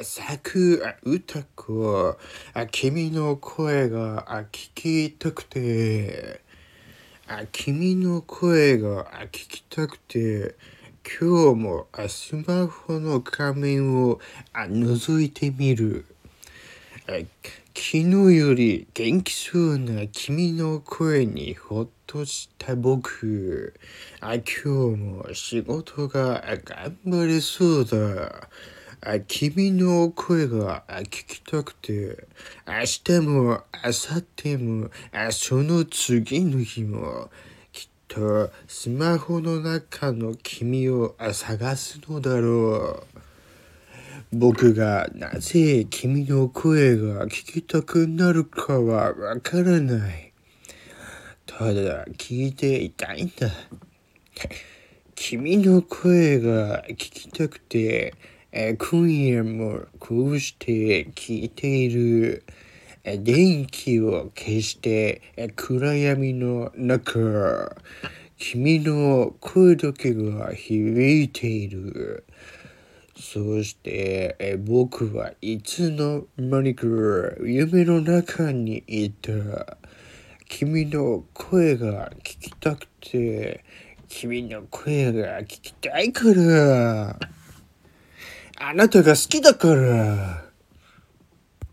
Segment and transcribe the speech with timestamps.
[0.00, 2.16] 咲く歌子。
[2.70, 6.40] 君の声が聞きたくて。
[7.52, 10.54] 君の声が聞きたくて。
[11.04, 14.18] 今日もスマホの画面を
[14.54, 16.06] 覗いてみる。
[17.06, 17.28] 昨
[17.74, 18.00] 日
[18.34, 23.74] より元気そうな君の声にほっとした僕。
[24.20, 28.48] 今日も仕事が頑張れそうだ。
[29.04, 32.24] あ君の声が聞きたくて、
[32.64, 34.90] 明日も明後日も
[35.32, 37.28] その次の日も
[37.72, 43.18] きっとスマホの中の君を探すのだろう。
[44.32, 50.32] 僕がなぜ君の声が聞きたくなるかはわからない。
[51.44, 53.50] ただ聞いていたいんだ。
[55.16, 58.14] 君の声が聞きたくて、
[58.54, 62.44] え今夜もこうして聞いている
[63.02, 63.16] え。
[63.16, 67.74] 電気を消してえ暗闇の中、
[68.36, 72.26] 君の声だけが響いている。
[73.16, 76.86] そしてえ僕はいつの間にか
[77.42, 79.78] 夢の中にいた。
[80.46, 83.64] 君の声が聞きたくて、
[84.08, 87.18] 君の声が聞きたいから。
[88.64, 90.51] あなたが好きだから。